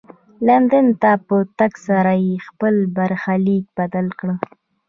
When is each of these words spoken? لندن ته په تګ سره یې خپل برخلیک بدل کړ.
لندن 0.47 0.87
ته 1.01 1.11
په 1.27 1.37
تګ 1.59 1.71
سره 1.87 2.13
یې 2.25 2.33
خپل 2.47 2.73
برخلیک 2.97 3.63
بدل 3.77 4.07
کړ. 4.19 4.29